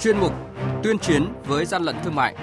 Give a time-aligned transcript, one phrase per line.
[0.00, 0.32] chuyên mục
[0.82, 2.34] Tuyên chiến với gian lận thương mại.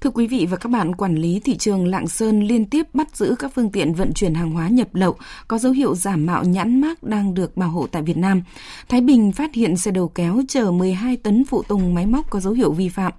[0.00, 3.16] Thưa quý vị và các bạn, quản lý thị trường Lạng Sơn liên tiếp bắt
[3.16, 5.16] giữ các phương tiện vận chuyển hàng hóa nhập lậu
[5.48, 8.42] có dấu hiệu giả mạo nhãn mác đang được bảo hộ tại Việt Nam.
[8.88, 12.40] Thái Bình phát hiện xe đầu kéo chở 12 tấn phụ tùng máy móc có
[12.40, 13.12] dấu hiệu vi phạm.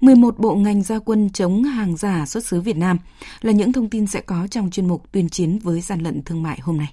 [0.00, 2.98] 11 bộ ngành gia quân chống hàng giả xuất xứ Việt Nam
[3.40, 6.42] là những thông tin sẽ có trong chuyên mục tuyên chiến với gian lận thương
[6.42, 6.92] mại hôm nay.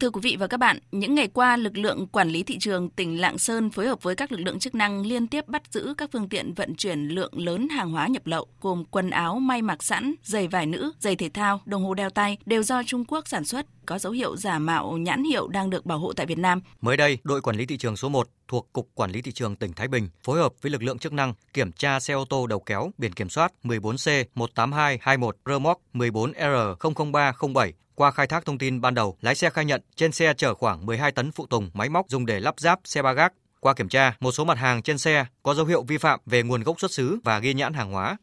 [0.00, 2.90] Thưa quý vị và các bạn, những ngày qua, lực lượng quản lý thị trường
[2.90, 5.94] tỉnh Lạng Sơn phối hợp với các lực lượng chức năng liên tiếp bắt giữ
[5.98, 9.62] các phương tiện vận chuyển lượng lớn hàng hóa nhập lậu gồm quần áo may
[9.62, 13.04] mặc sẵn, giày vải nữ, giày thể thao, đồng hồ đeo tay đều do Trung
[13.04, 16.26] Quốc sản xuất, có dấu hiệu giả mạo nhãn hiệu đang được bảo hộ tại
[16.26, 16.60] Việt Nam.
[16.80, 19.56] Mới đây, đội quản lý thị trường số 1 thuộc Cục Quản lý Thị trường
[19.56, 22.46] tỉnh Thái Bình phối hợp với lực lượng chức năng kiểm tra xe ô tô
[22.46, 29.16] đầu kéo biển kiểm soát 14C18221 Remote 14R00307 qua khai thác thông tin ban đầu,
[29.20, 32.26] lái xe khai nhận trên xe chở khoảng 12 tấn phụ tùng máy móc dùng
[32.26, 33.32] để lắp ráp xe ba gác.
[33.60, 36.42] Qua kiểm tra, một số mặt hàng trên xe có dấu hiệu vi phạm về
[36.42, 38.16] nguồn gốc xuất xứ và ghi nhãn hàng hóa.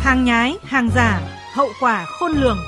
[0.00, 1.20] Hàng nhái, hàng giả,
[1.54, 2.58] hậu quả khôn lường.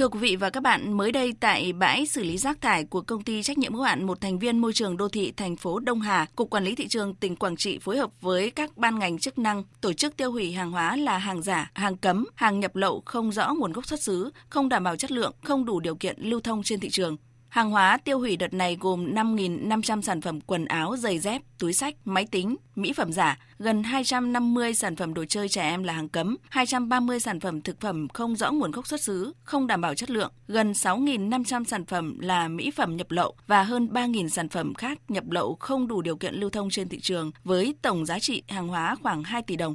[0.00, 3.00] Thưa quý vị và các bạn, mới đây tại bãi xử lý rác thải của
[3.00, 5.78] công ty trách nhiệm hữu hạn một thành viên môi trường đô thị thành phố
[5.78, 8.98] Đông Hà, Cục Quản lý thị trường tỉnh Quảng Trị phối hợp với các ban
[8.98, 12.60] ngành chức năng tổ chức tiêu hủy hàng hóa là hàng giả, hàng cấm, hàng
[12.60, 15.80] nhập lậu không rõ nguồn gốc xuất xứ, không đảm bảo chất lượng, không đủ
[15.80, 17.16] điều kiện lưu thông trên thị trường.
[17.50, 21.72] Hàng hóa tiêu hủy đợt này gồm 5.500 sản phẩm quần áo, giày dép, túi
[21.72, 25.92] sách, máy tính, mỹ phẩm giả, gần 250 sản phẩm đồ chơi trẻ em là
[25.92, 29.80] hàng cấm, 230 sản phẩm thực phẩm không rõ nguồn gốc xuất xứ, không đảm
[29.80, 34.28] bảo chất lượng, gần 6.500 sản phẩm là mỹ phẩm nhập lậu và hơn 3.000
[34.28, 37.74] sản phẩm khác nhập lậu không đủ điều kiện lưu thông trên thị trường với
[37.82, 39.74] tổng giá trị hàng hóa khoảng 2 tỷ đồng.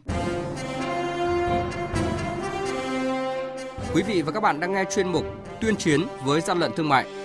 [3.94, 5.26] Quý vị và các bạn đang nghe chuyên mục
[5.62, 7.25] Tuyên chiến với gian lận thương mại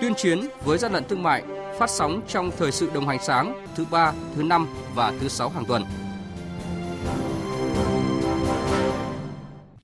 [0.00, 1.42] tuyên chiến với gian lận thương mại
[1.78, 5.48] phát sóng trong thời sự đồng hành sáng thứ ba, thứ năm và thứ sáu
[5.48, 5.82] hàng tuần.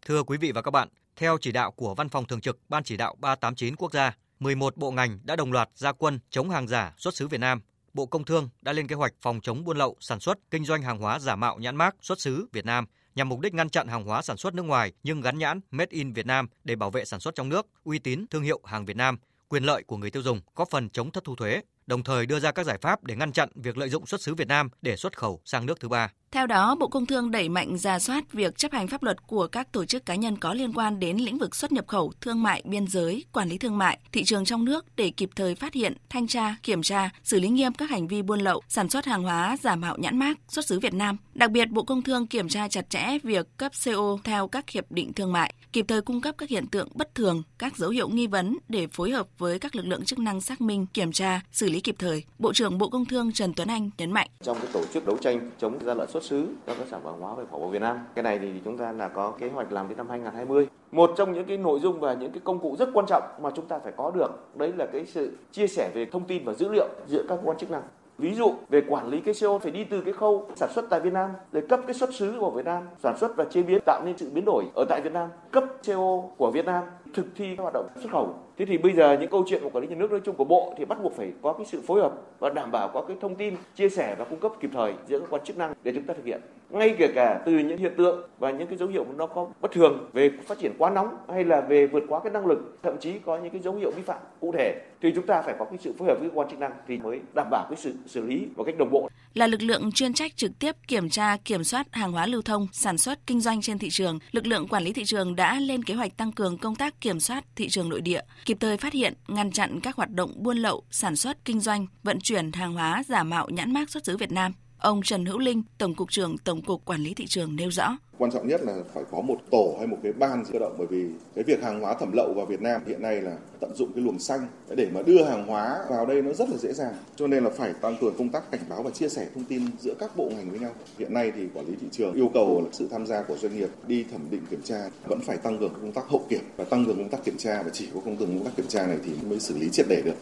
[0.06, 2.84] Thưa quý vị và các bạn, theo chỉ đạo của Văn phòng Thường trực Ban
[2.84, 6.68] Chỉ đạo 389 quốc gia, 11 bộ ngành đã đồng loạt ra quân chống hàng
[6.68, 7.60] giả xuất xứ Việt Nam.
[7.94, 10.82] Bộ Công Thương đã lên kế hoạch phòng chống buôn lậu, sản xuất, kinh doanh
[10.82, 13.88] hàng hóa giả mạo nhãn mác xuất xứ Việt Nam nhằm mục đích ngăn chặn
[13.88, 16.90] hàng hóa sản xuất nước ngoài nhưng gắn nhãn Made in Việt Nam để bảo
[16.90, 19.18] vệ sản xuất trong nước, uy tín thương hiệu hàng Việt Nam,
[19.52, 22.40] quyền lợi của người tiêu dùng, góp phần chống thất thu thuế, đồng thời đưa
[22.40, 24.96] ra các giải pháp để ngăn chặn việc lợi dụng xuất xứ Việt Nam để
[24.96, 26.12] xuất khẩu sang nước thứ ba.
[26.32, 29.47] Theo đó, Bộ Công Thương đẩy mạnh ra soát việc chấp hành pháp luật của
[29.47, 32.43] các tổ chức cá nhân có liên quan đến lĩnh vực xuất nhập khẩu, thương
[32.43, 35.75] mại, biên giới, quản lý thương mại, thị trường trong nước để kịp thời phát
[35.75, 39.04] hiện, thanh tra, kiểm tra, xử lý nghiêm các hành vi buôn lậu, sản xuất
[39.04, 41.16] hàng hóa giả mạo nhãn mác xuất xứ Việt Nam.
[41.34, 44.92] Đặc biệt, Bộ Công Thương kiểm tra chặt chẽ việc cấp CO theo các hiệp
[44.92, 48.09] định thương mại, kịp thời cung cấp các hiện tượng bất thường, các dấu hiệu
[48.09, 51.41] nghi vấn để phối hợp với các lực lượng chức năng xác minh, kiểm tra,
[51.53, 52.25] xử lý kịp thời.
[52.38, 54.28] Bộ trưởng Bộ Công Thương Trần Tuấn Anh nhấn mạnh.
[54.42, 57.15] Trong cái tổ chức đấu tranh chống gian lận xuất xuất xứ các sản phẩm
[57.21, 59.88] hóa về khẩu Việt Nam, cái này thì chúng ta là có kế hoạch làm
[59.88, 60.69] đến năm 2020.
[60.93, 63.50] Một trong những cái nội dung và những cái công cụ rất quan trọng mà
[63.55, 66.53] chúng ta phải có được đấy là cái sự chia sẻ về thông tin và
[66.53, 67.83] dữ liệu giữa các cơ quan chức năng
[68.19, 71.00] Ví dụ về quản lý cái CO phải đi từ cái khâu sản xuất tại
[71.00, 73.81] Việt Nam để cấp cái xuất xứ của Việt Nam, sản xuất và chế biến
[73.87, 76.84] tạo nên sự biến đổi ở tại Việt Nam, cấp CO của Việt Nam,
[77.15, 78.34] thực thi các hoạt động xuất khẩu.
[78.62, 80.44] Thế thì bây giờ những câu chuyện của quản lý nhà nước nói chung của
[80.44, 83.16] bộ thì bắt buộc phải có cái sự phối hợp và đảm bảo có cái
[83.20, 85.92] thông tin chia sẻ và cung cấp kịp thời giữa các quan chức năng để
[85.94, 86.41] chúng ta thực hiện.
[86.70, 89.72] Ngay kể cả từ những hiện tượng và những cái dấu hiệu nó có bất
[89.72, 92.98] thường về phát triển quá nóng hay là về vượt quá cái năng lực, thậm
[93.00, 95.65] chí có những cái dấu hiệu vi phạm cụ thể thì chúng ta phải có
[95.65, 97.92] cái sự phối hợp với cơ quan chức năng thì mới đảm bảo cái sự
[98.06, 99.08] xử lý một cách đồng bộ.
[99.34, 102.66] Là lực lượng chuyên trách trực tiếp kiểm tra, kiểm soát hàng hóa lưu thông,
[102.72, 105.84] sản xuất, kinh doanh trên thị trường, lực lượng quản lý thị trường đã lên
[105.84, 108.92] kế hoạch tăng cường công tác kiểm soát thị trường nội địa, kịp thời phát
[108.92, 112.74] hiện, ngăn chặn các hoạt động buôn lậu, sản xuất, kinh doanh, vận chuyển hàng
[112.74, 114.52] hóa giả mạo nhãn mác xuất xứ Việt Nam.
[114.82, 117.96] Ông Trần Hữu Linh, Tổng cục trưởng Tổng cục Quản lý thị trường nêu rõ.
[118.18, 120.86] quan trọng nhất là phải có một tổ hay một cái ban cơ động bởi
[120.86, 123.92] vì cái việc hàng hóa thẩm lậu vào Việt Nam hiện nay là tận dụng
[123.94, 124.40] cái luồng xanh.
[124.76, 127.50] Để mà đưa hàng hóa vào đây nó rất là dễ dàng cho nên là
[127.50, 130.30] phải tăng cường công tác cảnh báo và chia sẻ thông tin giữa các bộ
[130.36, 130.72] ngành với nhau.
[130.98, 133.56] Hiện nay thì quản lý thị trường yêu cầu là sự tham gia của doanh
[133.56, 136.64] nghiệp đi thẩm định kiểm tra vẫn phải tăng cường công tác hậu kiểm và
[136.64, 139.12] tăng cường công tác kiểm tra và chỉ có công tác kiểm tra này thì
[139.28, 140.22] mới xử lý triệt để được.